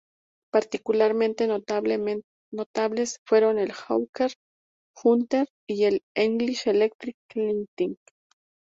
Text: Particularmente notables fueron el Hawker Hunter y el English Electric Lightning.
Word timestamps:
Particularmente 0.51 1.45
notables 1.45 3.19
fueron 3.27 3.59
el 3.59 3.71
Hawker 3.71 4.33
Hunter 5.03 5.45
y 5.69 5.83
el 5.83 6.01
English 6.15 6.65
Electric 6.67 7.17
Lightning. 7.35 7.95